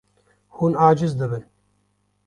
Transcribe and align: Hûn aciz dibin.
Hûn 0.55 0.73
aciz 0.87 1.13
dibin. 1.19 1.43